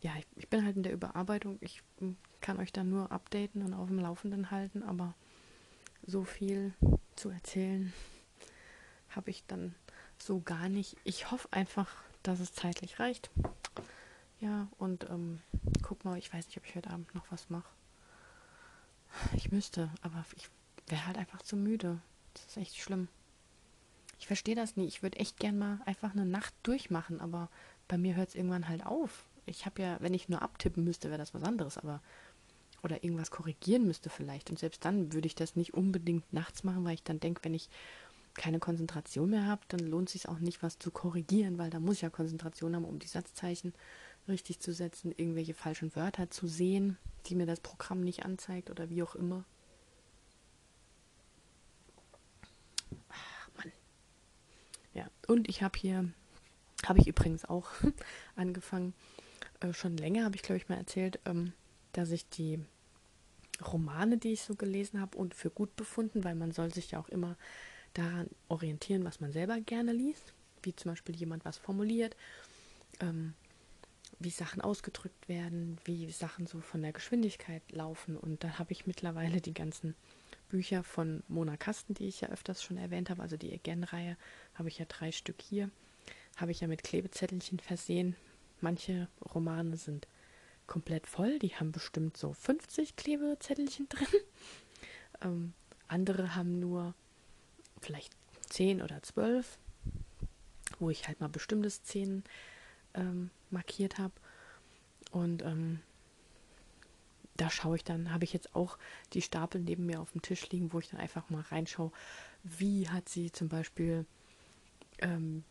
[0.00, 1.58] ja, ich, ich bin halt in der Überarbeitung.
[1.60, 5.14] Ich hm, kann euch dann nur updaten und auf dem Laufenden halten, aber
[6.06, 6.72] so viel
[7.16, 7.92] zu erzählen
[9.10, 9.74] habe ich dann
[10.18, 10.96] so gar nicht.
[11.04, 11.90] Ich hoffe einfach,
[12.22, 13.30] dass es zeitlich reicht.
[14.40, 15.40] Ja, und ähm,
[15.82, 17.68] guck mal, ich weiß nicht, ob ich heute Abend noch was mache.
[19.34, 20.48] Ich müsste, aber ich
[20.86, 22.00] wäre halt einfach zu müde.
[22.34, 23.08] Das ist echt schlimm.
[24.18, 24.86] Ich verstehe das nie.
[24.86, 27.48] Ich würde echt gern mal einfach eine Nacht durchmachen, aber
[27.88, 29.24] bei mir hört es irgendwann halt auf.
[29.50, 32.00] Ich habe ja, wenn ich nur abtippen müsste, wäre das was anderes, aber
[32.82, 34.50] oder irgendwas korrigieren müsste vielleicht.
[34.50, 37.54] Und selbst dann würde ich das nicht unbedingt nachts machen, weil ich dann denke, wenn
[37.54, 37.68] ich
[38.34, 41.80] keine Konzentration mehr habe, dann lohnt es sich auch nicht, was zu korrigieren, weil da
[41.80, 43.74] muss ich ja Konzentration haben, um die Satzzeichen
[44.28, 48.88] richtig zu setzen, irgendwelche falschen Wörter zu sehen, die mir das Programm nicht anzeigt oder
[48.88, 49.44] wie auch immer.
[53.08, 53.72] Ach Mann.
[54.94, 56.08] Ja, und ich habe hier,
[56.86, 57.68] habe ich übrigens auch
[58.36, 58.94] angefangen,
[59.60, 61.52] äh, schon länger habe ich glaube ich mal erzählt, ähm,
[61.92, 62.60] dass ich die
[63.60, 67.00] Romane, die ich so gelesen habe und für gut befunden, weil man soll sich ja
[67.00, 67.36] auch immer
[67.94, 72.16] daran orientieren, was man selber gerne liest, wie zum Beispiel jemand was formuliert,
[73.00, 73.34] ähm,
[74.18, 78.16] wie Sachen ausgedrückt werden, wie Sachen so von der Geschwindigkeit laufen.
[78.16, 79.94] Und da habe ich mittlerweile die ganzen
[80.48, 84.16] Bücher von Mona Kasten, die ich ja öfters schon erwähnt habe, also die Again-Reihe,
[84.54, 85.70] habe ich ja drei Stück hier,
[86.36, 88.16] habe ich ja mit Klebezettelchen versehen.
[88.60, 90.06] Manche Romane sind
[90.66, 94.06] komplett voll, die haben bestimmt so 50 Klebezettelchen drin.
[95.22, 95.52] Ähm,
[95.88, 96.94] andere haben nur
[97.80, 98.12] vielleicht
[98.48, 99.58] zehn oder zwölf,
[100.78, 102.24] wo ich halt mal bestimmte Szenen
[102.94, 104.14] ähm, markiert habe.
[105.10, 105.80] Und ähm,
[107.36, 108.78] da schaue ich dann, habe ich jetzt auch
[109.12, 111.90] die Stapel neben mir auf dem Tisch liegen, wo ich dann einfach mal reinschaue,
[112.42, 114.04] wie hat sie zum Beispiel
[114.98, 115.44] ähm,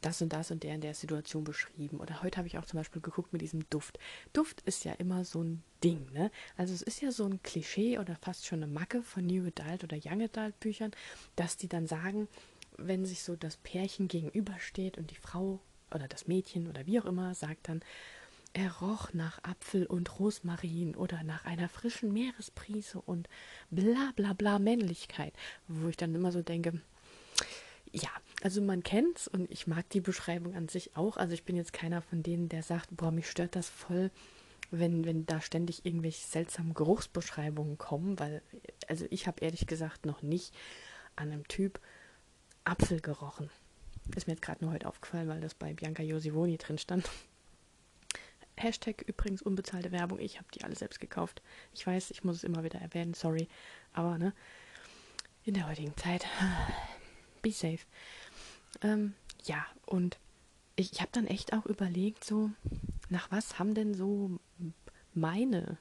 [0.00, 1.98] das und das und der in der Situation beschrieben.
[1.98, 3.98] Oder heute habe ich auch zum Beispiel geguckt mit diesem Duft.
[4.32, 6.30] Duft ist ja immer so ein Ding, ne?
[6.56, 9.84] Also es ist ja so ein Klischee oder fast schon eine Macke von New Adult
[9.84, 10.92] oder Young Adult Büchern,
[11.36, 12.28] dass die dann sagen,
[12.76, 15.60] wenn sich so das Pärchen gegenübersteht und die Frau
[15.92, 17.82] oder das Mädchen oder wie auch immer sagt dann,
[18.54, 23.28] er roch nach Apfel und Rosmarin oder nach einer frischen Meeresprise und
[23.70, 25.34] bla bla bla Männlichkeit,
[25.66, 26.80] wo ich dann immer so denke,
[27.92, 28.10] ja,
[28.42, 31.16] also man kennt's und ich mag die Beschreibung an sich auch.
[31.16, 34.10] Also ich bin jetzt keiner von denen, der sagt, boah, mich stört das voll,
[34.70, 38.42] wenn, wenn da ständig irgendwelche seltsamen Geruchsbeschreibungen kommen, weil,
[38.88, 40.54] also ich habe ehrlich gesagt noch nicht
[41.16, 41.80] an einem Typ
[42.64, 43.50] Apfel gerochen.
[44.14, 47.08] Ist mir jetzt gerade nur heute aufgefallen, weil das bei Bianca Josivoni drin stand.
[48.56, 50.18] Hashtag übrigens unbezahlte Werbung.
[50.18, 51.42] Ich habe die alle selbst gekauft.
[51.72, 53.48] Ich weiß, ich muss es immer wieder erwähnen, sorry.
[53.92, 54.32] Aber ne,
[55.44, 56.26] in der heutigen Zeit,
[57.48, 57.86] be safe.
[58.82, 60.18] Ähm, ja, und
[60.76, 62.50] ich, ich habe dann echt auch überlegt, so,
[63.08, 64.38] nach was haben denn so
[65.14, 65.78] meine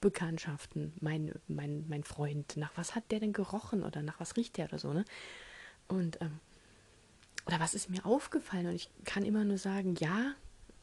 [0.00, 4.56] Bekanntschaften, mein, mein, mein Freund, nach was hat der denn gerochen oder nach was riecht
[4.56, 5.04] der oder so, ne?
[5.88, 6.38] Und, ähm,
[7.46, 8.66] oder was ist mir aufgefallen?
[8.66, 10.34] Und ich kann immer nur sagen, ja,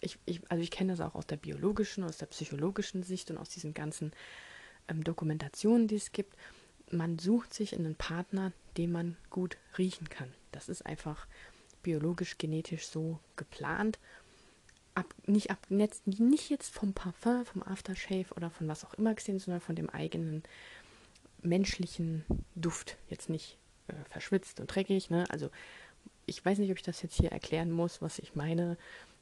[0.01, 3.37] ich, ich, also ich kenne das auch aus der biologischen, aus der psychologischen Sicht und
[3.37, 4.11] aus diesen ganzen
[4.87, 6.35] ähm, Dokumentationen, die es gibt.
[6.89, 10.33] Man sucht sich einen Partner, den man gut riechen kann.
[10.51, 11.27] Das ist einfach
[11.83, 13.99] biologisch, genetisch so geplant.
[14.95, 19.39] Ab, nicht, ab, nicht jetzt vom Parfum, vom Aftershave oder von was auch immer gesehen,
[19.39, 20.43] sondern von dem eigenen
[21.41, 22.97] menschlichen Duft.
[23.09, 25.09] Jetzt nicht äh, verschwitzt und dreckig.
[25.09, 25.25] Ne?
[25.29, 25.49] Also
[26.25, 28.77] ich weiß nicht, ob ich das jetzt hier erklären muss, was ich meine.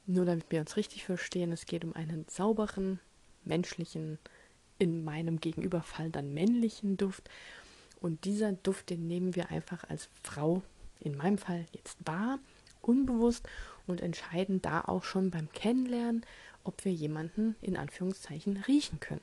[0.08, 3.00] Nur damit wir uns richtig verstehen, es geht um einen sauberen,
[3.44, 4.20] menschlichen,
[4.80, 7.30] in meinem Gegenüberfall dann männlichen Duft.
[8.02, 10.62] Und dieser Duft, den nehmen wir einfach als Frau,
[11.00, 12.40] in meinem Fall jetzt wahr,
[12.82, 13.48] unbewusst
[13.88, 16.26] und entscheiden da auch schon beim Kennenlernen,
[16.64, 19.22] ob wir jemanden in Anführungszeichen riechen können.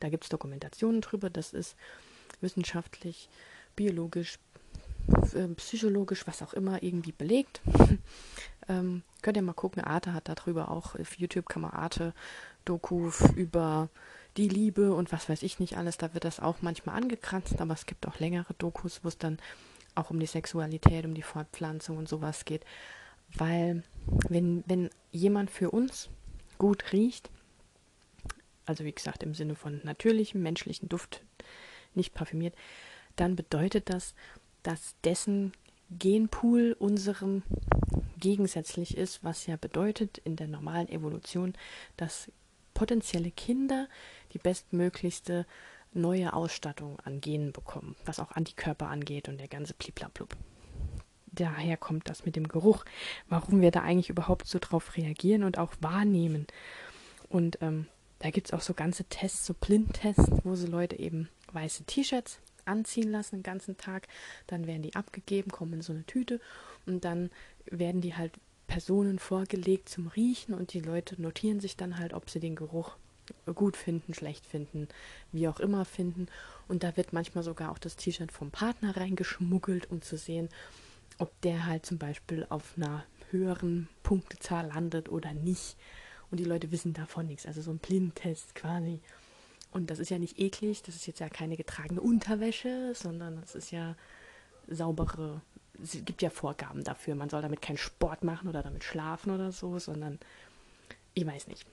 [0.00, 1.76] Da gibt es Dokumentationen drüber, das ist
[2.40, 3.28] wissenschaftlich,
[3.76, 4.38] biologisch,
[5.34, 7.60] äh, psychologisch, was auch immer, irgendwie belegt.
[8.72, 13.88] Ähm, könnt ihr mal gucken, Arte hat darüber auch, auf YouTube kann man Arte-Doku über
[14.36, 17.74] die Liebe und was weiß ich nicht alles, da wird das auch manchmal angekratzt, aber
[17.74, 19.38] es gibt auch längere Dokus, wo es dann
[19.94, 22.64] auch um die Sexualität, um die Fortpflanzung und sowas geht.
[23.34, 23.82] Weil
[24.28, 26.08] wenn, wenn jemand für uns
[26.58, 27.30] gut riecht,
[28.64, 31.22] also wie gesagt im Sinne von natürlichem menschlichen Duft,
[31.94, 32.54] nicht parfümiert,
[33.16, 34.14] dann bedeutet das,
[34.62, 35.52] dass dessen
[35.90, 37.42] Genpool unserem
[38.22, 41.54] gegensätzlich ist, was ja bedeutet in der normalen Evolution,
[41.96, 42.30] dass
[42.72, 43.88] potenzielle Kinder
[44.32, 45.44] die bestmöglichste
[45.92, 50.36] neue Ausstattung an Genen bekommen, was auch Antikörper angeht und der ganze Pliplablub.
[51.26, 52.84] Daher kommt das mit dem Geruch,
[53.28, 56.46] warum wir da eigentlich überhaupt so drauf reagieren und auch wahrnehmen.
[57.28, 57.88] Und ähm,
[58.20, 62.38] da gibt es auch so ganze Tests, so Blindtests, wo so Leute eben weiße T-Shirts
[62.66, 64.06] anziehen lassen den ganzen Tag.
[64.46, 66.40] Dann werden die abgegeben, kommen in so eine Tüte
[66.86, 67.30] und dann
[67.66, 68.32] werden die halt
[68.66, 72.96] Personen vorgelegt zum Riechen und die Leute notieren sich dann halt, ob sie den Geruch
[73.54, 74.88] gut finden, schlecht finden,
[75.30, 76.26] wie auch immer finden.
[76.68, 80.48] Und da wird manchmal sogar auch das T-Shirt vom Partner reingeschmuggelt, um zu sehen,
[81.18, 85.76] ob der halt zum Beispiel auf einer höheren Punktezahl landet oder nicht.
[86.30, 87.46] Und die Leute wissen davon nichts.
[87.46, 89.00] Also so ein Blindtest quasi.
[89.70, 93.54] Und das ist ja nicht eklig, das ist jetzt ja keine getragene Unterwäsche, sondern es
[93.54, 93.96] ist ja
[94.68, 95.40] saubere,
[95.82, 97.14] es gibt ja Vorgaben dafür.
[97.14, 100.18] Man soll damit keinen Sport machen oder damit schlafen oder so, sondern
[101.14, 101.66] ich weiß nicht.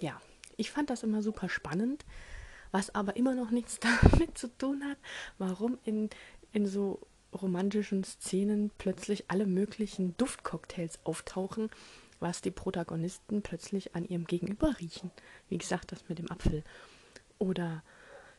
[0.00, 0.20] Ja,
[0.56, 2.04] ich fand das immer super spannend,
[2.72, 3.78] was aber immer noch nichts
[4.10, 4.98] damit zu tun hat,
[5.38, 6.10] warum in,
[6.52, 7.00] in so
[7.32, 11.70] romantischen Szenen plötzlich alle möglichen Duftcocktails auftauchen,
[12.20, 15.10] was die Protagonisten plötzlich an ihrem Gegenüber riechen.
[15.48, 16.62] Wie gesagt, das mit dem Apfel.
[17.38, 17.82] Oder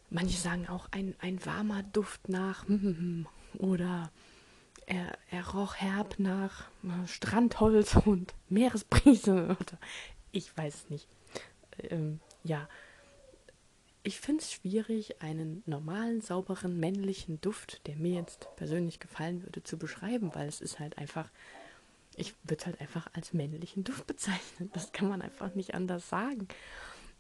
[0.09, 2.65] manche sagen auch ein, ein warmer Duft nach
[3.57, 4.11] oder
[4.85, 6.65] er, er roch herb nach
[7.07, 9.57] Strandholz und Meeresbrise
[10.31, 11.07] ich weiß es nicht.
[11.79, 12.67] Ähm, ja,
[14.03, 19.63] ich finde es schwierig, einen normalen, sauberen, männlichen Duft, der mir jetzt persönlich gefallen würde,
[19.63, 21.29] zu beschreiben, weil es ist halt einfach
[22.17, 24.69] ich würde es halt einfach als männlichen Duft bezeichnen.
[24.73, 26.47] Das kann man einfach nicht anders sagen.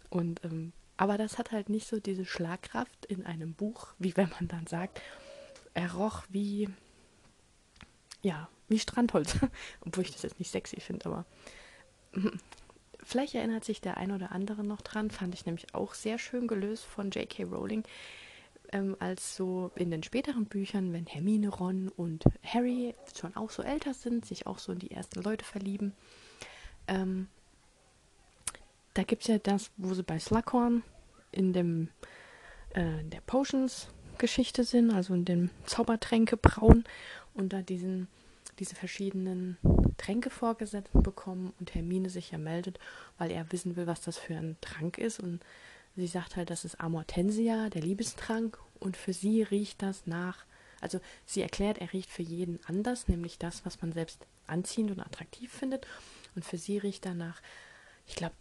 [0.09, 4.29] Und ähm, aber das hat halt nicht so diese Schlagkraft in einem Buch, wie wenn
[4.29, 5.01] man dann sagt,
[5.73, 6.69] er roch wie
[8.25, 9.37] ja, wie Strandholz.
[9.85, 11.25] Obwohl ich das jetzt nicht sexy finde, aber
[13.03, 16.47] vielleicht erinnert sich der ein oder andere noch dran, fand ich nämlich auch sehr schön
[16.47, 17.43] gelöst von J.K.
[17.43, 17.83] Rowling,
[18.71, 23.61] ähm, als so in den späteren Büchern, wenn Hermine, Ron und Harry schon auch so
[23.61, 25.93] älter sind, sich auch so in die ersten Leute verlieben.
[26.87, 27.27] Ähm,
[28.95, 30.81] da gibt es ja das, wo sie bei Slughorn
[31.31, 31.89] in dem
[32.73, 33.21] äh, der
[34.15, 36.85] Potions-Geschichte sind, also in dem Zaubertränke brauen
[37.33, 38.07] und da diesen
[38.57, 39.57] diese verschiedenen
[39.97, 42.79] Tränke vorgesetzt bekommen und Hermine sich ja meldet,
[43.17, 45.19] weil er wissen will, was das für ein Trank ist.
[45.19, 45.41] Und
[45.97, 48.57] sie sagt halt, das ist Amortensia, der Liebestrank.
[48.79, 50.45] Und für sie riecht das nach,
[50.79, 55.01] also sie erklärt, er riecht für jeden anders, nämlich das, was man selbst anziehend und
[55.01, 55.85] attraktiv findet.
[56.33, 57.41] Und für sie riecht er nach,
[58.07, 58.35] ich glaube,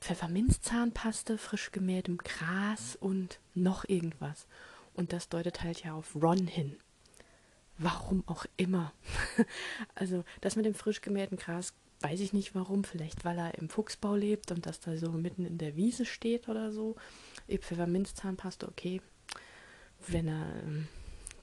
[0.00, 4.48] Pfefferminzzahnpaste, frisch gemähtem Gras und noch irgendwas.
[4.94, 6.76] Und das deutet halt ja auf Ron hin.
[7.78, 8.92] Warum auch immer.
[9.94, 12.84] also das mit dem frisch gemähten Gras weiß ich nicht warum.
[12.84, 16.48] Vielleicht weil er im Fuchsbau lebt und das da so mitten in der Wiese steht
[16.48, 16.96] oder so.
[17.48, 19.00] Pfefferminzzahnpasta, okay.
[20.06, 20.88] Wenn er ähm,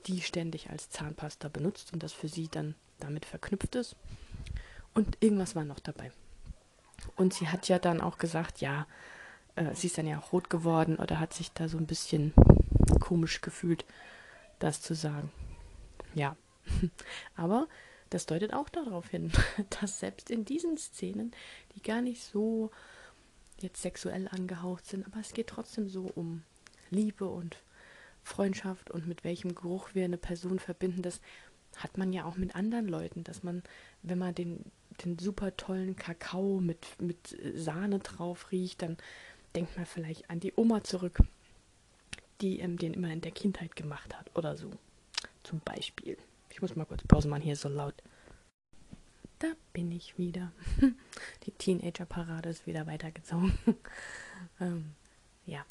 [0.08, 3.96] die ständig als Zahnpasta benutzt und das für sie dann damit verknüpft ist.
[4.94, 6.12] Und irgendwas war noch dabei.
[7.16, 8.88] Und sie hat ja dann auch gesagt, ja,
[9.56, 12.34] äh, sie ist dann ja auch rot geworden oder hat sich da so ein bisschen
[13.00, 13.86] komisch gefühlt,
[14.60, 15.32] das zu sagen
[16.16, 16.36] ja.
[17.36, 17.68] Aber
[18.10, 19.32] das deutet auch darauf hin,
[19.82, 21.32] dass selbst in diesen Szenen,
[21.76, 22.72] die gar nicht so
[23.60, 26.44] jetzt sexuell angehaucht sind, aber es geht trotzdem so um
[26.92, 27.62] Liebe und
[28.24, 31.20] Freundschaft und mit welchem Geruch wir eine Person verbinden, das
[31.76, 33.62] hat man ja auch mit anderen Leuten, dass man,
[34.02, 34.64] wenn man den,
[35.04, 38.96] den super tollen Kakao mit, mit Sahne drauf riecht, dann
[39.56, 41.20] denkt man vielleicht an die Oma zurück,
[42.42, 44.72] die ähm, den immer in der Kindheit gemacht hat oder so.
[45.44, 46.18] Zum Beispiel.
[46.50, 47.96] Ich muss mal kurz Pause machen, hier ist so laut.
[49.40, 50.52] Da bin ich wieder.
[51.46, 53.58] Die Teenager-Parade ist wieder weitergezogen.
[54.60, 54.92] ähm,
[55.46, 55.66] ja.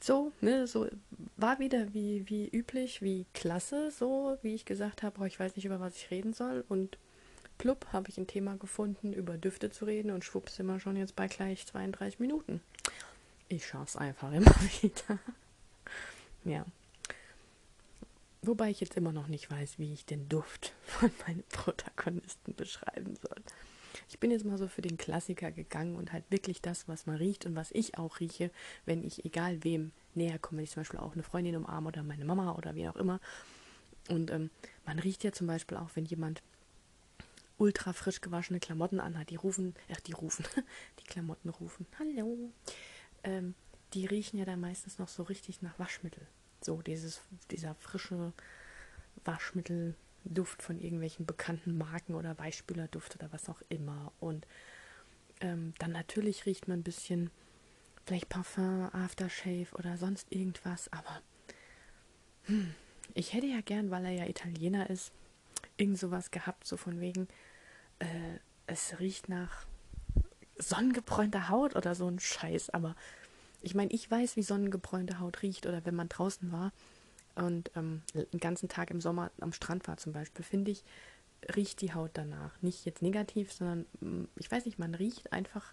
[0.00, 0.88] So, ne, so
[1.36, 5.56] war wieder wie, wie üblich, wie klasse, so wie ich gesagt habe, oh, ich weiß
[5.56, 6.64] nicht, über was ich reden soll.
[6.68, 6.98] Und
[7.58, 10.96] plupp, habe ich ein Thema gefunden, über Düfte zu reden und schwupps sind wir schon
[10.96, 12.60] jetzt bei gleich 32 Minuten.
[13.48, 14.46] Ich schaff's einfach immer
[14.82, 15.18] wieder.
[16.44, 16.64] Ja.
[18.42, 23.14] Wobei ich jetzt immer noch nicht weiß, wie ich den Duft von meinen Protagonisten beschreiben
[23.16, 23.42] soll.
[24.08, 27.16] Ich bin jetzt mal so für den Klassiker gegangen und halt wirklich das, was man
[27.16, 28.50] riecht und was ich auch rieche,
[28.84, 32.02] wenn ich egal wem näher komme, wenn ich zum Beispiel auch eine Freundin umarme oder
[32.02, 33.20] meine Mama oder wie auch immer.
[34.08, 34.50] Und ähm,
[34.84, 36.42] man riecht ja zum Beispiel auch, wenn jemand
[37.58, 40.44] ultra frisch gewaschene Klamotten anhat, die rufen, ach, die rufen,
[41.00, 42.50] die Klamotten rufen, hallo.
[43.22, 43.54] Ähm,
[43.94, 46.26] die riechen ja dann meistens noch so richtig nach Waschmittel.
[46.60, 48.32] So dieses, dieser frische
[49.24, 54.12] Waschmittelduft von irgendwelchen bekannten Marken oder Weichspülerduft oder was auch immer.
[54.20, 54.46] Und
[55.40, 57.30] ähm, dann natürlich riecht man ein bisschen
[58.04, 61.22] vielleicht Parfum, Aftershave oder sonst irgendwas, aber
[62.44, 62.74] hm,
[63.14, 65.12] ich hätte ja gern, weil er ja Italiener ist,
[65.76, 67.28] irgend sowas gehabt, so von wegen,
[67.98, 69.66] äh, es riecht nach
[70.58, 72.96] sonnengebräunter Haut oder so ein Scheiß, aber
[73.62, 76.72] ich meine, ich weiß, wie sonnengebräunte Haut riecht oder wenn man draußen war
[77.34, 80.84] und ähm, den ganzen Tag im Sommer am Strand war zum Beispiel, finde ich,
[81.56, 82.60] riecht die Haut danach.
[82.62, 85.72] Nicht jetzt negativ, sondern mm, ich weiß nicht, man riecht einfach.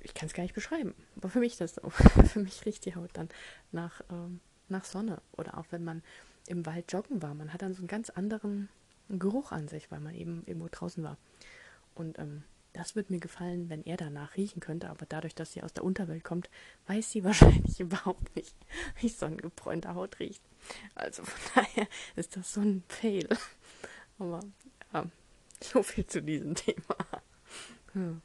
[0.00, 1.90] Ich kann es gar nicht beschreiben, aber für mich das so.
[1.90, 3.28] für mich riecht die Haut dann
[3.72, 5.20] nach, ähm, nach Sonne.
[5.36, 6.02] Oder auch wenn man
[6.46, 7.34] im Wald joggen war.
[7.34, 8.68] Man hat dann so einen ganz anderen
[9.08, 11.18] Geruch an sich, weil man eben irgendwo draußen war.
[11.94, 15.62] Und ähm, das würde mir gefallen, wenn er danach riechen könnte, aber dadurch, dass sie
[15.62, 16.50] aus der Unterwelt kommt,
[16.86, 18.54] weiß sie wahrscheinlich überhaupt nicht,
[19.00, 20.42] wie sonnengebräunte Haut riecht.
[20.94, 23.28] Also von daher ist das so ein Fail.
[24.18, 24.40] Aber
[24.92, 25.06] ja,
[25.62, 26.96] so viel zu diesem Thema.
[27.92, 28.20] Hm.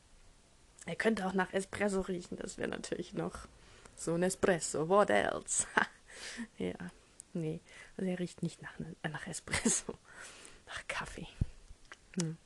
[0.86, 3.47] Er könnte auch nach Espresso riechen, das wäre natürlich noch
[3.95, 4.89] so ein Espresso.
[4.89, 5.65] What else?
[6.58, 6.75] ja,
[7.34, 7.62] nee,
[7.95, 8.73] also er riecht nicht nach,
[9.10, 9.97] nach Espresso,
[10.67, 11.27] nach Kaffee.
[12.20, 12.38] Hm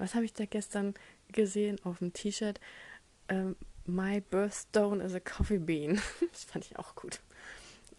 [0.00, 0.94] was habe ich da gestern
[1.30, 2.58] gesehen auf dem T-Shirt?
[3.28, 3.54] Ähm,
[3.86, 6.00] My Birthstone is a Coffee Bean.
[6.32, 7.20] das fand ich auch gut.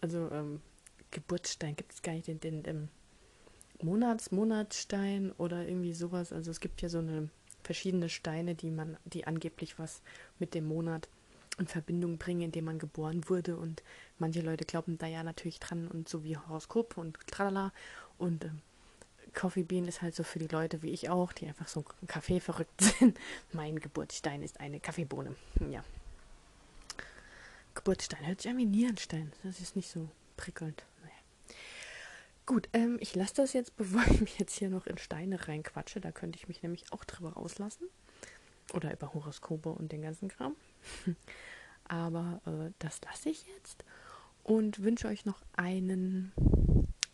[0.00, 0.60] Also ähm,
[1.10, 2.88] Geburtsstein gibt es gar nicht den, den, den
[3.80, 6.32] Monats, Monatsstein oder irgendwie sowas.
[6.32, 7.28] Also es gibt ja so eine
[7.62, 10.02] verschiedene Steine, die man, die angeblich was
[10.38, 11.08] mit dem Monat
[11.58, 13.56] in Verbindung bringen, in dem man geboren wurde.
[13.56, 13.82] Und
[14.18, 17.72] manche Leute glauben da ja natürlich dran und so wie Horoskop und tralala.
[18.18, 18.60] Und ähm,
[19.34, 22.40] Coffee Bean ist halt so für die Leute wie ich auch, die einfach so Kaffee
[22.40, 23.18] verrückt sind.
[23.52, 25.34] Mein Geburtsstein ist eine Kaffeebohne.
[25.70, 25.84] Ja.
[27.74, 29.32] Geburtsstein hört sich an wie Nierenstein.
[29.42, 30.84] Das ist nicht so prickelnd.
[31.02, 31.56] Naja.
[32.44, 36.00] Gut, ähm, ich lasse das jetzt, bevor ich mich jetzt hier noch in Steine reinquatsche.
[36.00, 37.88] Da könnte ich mich nämlich auch drüber auslassen.
[38.74, 40.54] oder über Horoskope und den ganzen Kram.
[41.84, 43.84] Aber äh, das lasse ich jetzt
[44.44, 46.32] und wünsche euch noch einen,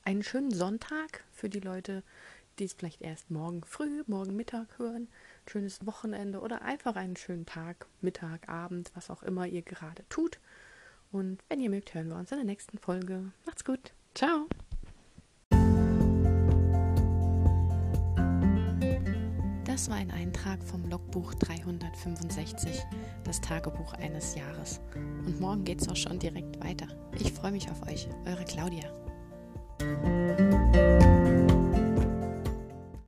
[0.09, 2.02] einen schönen Sonntag für die Leute,
[2.59, 5.06] die es vielleicht erst morgen früh, morgen Mittag hören.
[5.46, 10.38] Schönes Wochenende oder einfach einen schönen Tag, Mittag, Abend, was auch immer ihr gerade tut.
[11.12, 13.32] Und wenn ihr mögt, hören wir uns in der nächsten Folge.
[13.44, 13.92] Macht's gut.
[14.14, 14.48] Ciao.
[19.66, 22.82] Das war ein Eintrag vom Logbuch 365,
[23.24, 24.80] das Tagebuch eines Jahres.
[24.94, 26.88] Und morgen geht's auch schon direkt weiter.
[27.20, 28.90] Ich freue mich auf euch, eure Claudia.
[29.79, 30.17] Thank you.